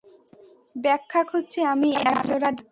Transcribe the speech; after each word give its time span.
ব্যাখ্যা 0.75 1.21
খুঁজছি 1.23 1.59
আমি 1.73 1.89
এক 2.09 2.17
জোড়া 2.27 2.49
ডানার। 2.51 2.67